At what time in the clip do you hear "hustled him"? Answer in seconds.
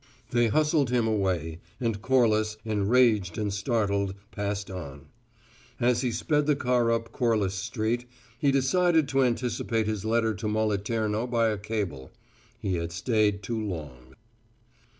0.47-1.05